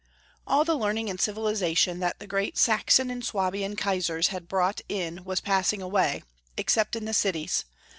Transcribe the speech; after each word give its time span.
All 0.47 0.65
the 0.65 0.73
learning 0.73 1.11
and 1.11 1.21
civilization 1.21 1.99
that 1.99 2.17
the 2.17 2.25
great 2.25 2.57
Saxon 2.57 3.11
and 3.11 3.23
Swabian 3.23 3.75
Kaisars 3.75 4.29
had 4.29 4.47
brought 4.47 4.81
in 4.89 5.23
was 5.23 5.41
passing 5.41 5.83
away, 5.83 6.23
except 6.57 6.95
in 6.95 7.05
the 7.05 7.13
cities. 7.13 7.65